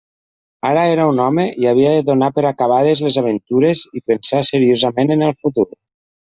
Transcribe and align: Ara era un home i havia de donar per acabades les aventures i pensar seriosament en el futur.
Ara 0.69 0.85
era 0.93 1.03
un 1.09 1.21
home 1.25 1.45
i 1.65 1.69
havia 1.73 1.91
de 1.97 2.07
donar 2.07 2.31
per 2.39 2.45
acabades 2.53 3.03
les 3.09 3.21
aventures 3.25 3.85
i 4.01 4.05
pensar 4.11 4.43
seriosament 4.53 5.19
en 5.19 5.27
el 5.31 5.41
futur. 5.47 5.71